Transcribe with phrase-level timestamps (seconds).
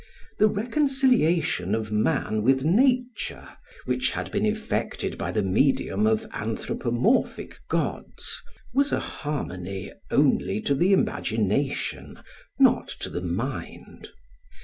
[0.39, 3.47] The reconciliation of man with nature
[3.85, 8.41] which had been effected by the medium of anthropomorphic gods
[8.73, 12.19] was a harmony only to the imagination,
[12.57, 14.07] not to the mind.